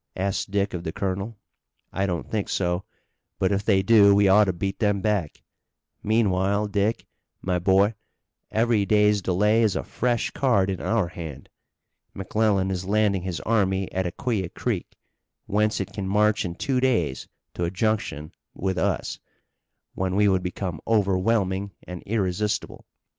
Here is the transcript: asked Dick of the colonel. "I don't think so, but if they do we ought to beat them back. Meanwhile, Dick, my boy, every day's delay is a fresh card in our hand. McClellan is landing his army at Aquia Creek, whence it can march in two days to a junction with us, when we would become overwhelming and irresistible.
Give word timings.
asked 0.15 0.49
Dick 0.49 0.73
of 0.73 0.83
the 0.83 0.91
colonel. 0.91 1.37
"I 1.93 2.07
don't 2.07 2.27
think 2.27 2.49
so, 2.49 2.85
but 3.37 3.51
if 3.51 3.63
they 3.63 3.83
do 3.83 4.15
we 4.15 4.27
ought 4.27 4.45
to 4.45 4.51
beat 4.51 4.79
them 4.79 4.99
back. 4.99 5.43
Meanwhile, 6.01 6.69
Dick, 6.69 7.05
my 7.43 7.59
boy, 7.59 7.93
every 8.49 8.83
day's 8.83 9.21
delay 9.21 9.61
is 9.61 9.75
a 9.75 9.83
fresh 9.83 10.31
card 10.31 10.71
in 10.71 10.81
our 10.81 11.09
hand. 11.09 11.49
McClellan 12.15 12.71
is 12.71 12.85
landing 12.85 13.21
his 13.21 13.41
army 13.41 13.91
at 13.91 14.07
Aquia 14.07 14.49
Creek, 14.49 14.95
whence 15.45 15.79
it 15.79 15.93
can 15.93 16.07
march 16.07 16.45
in 16.45 16.55
two 16.55 16.79
days 16.79 17.27
to 17.53 17.65
a 17.65 17.69
junction 17.69 18.31
with 18.55 18.79
us, 18.79 19.19
when 19.93 20.15
we 20.15 20.27
would 20.27 20.41
become 20.41 20.81
overwhelming 20.87 21.73
and 21.87 22.01
irresistible. 22.07 22.87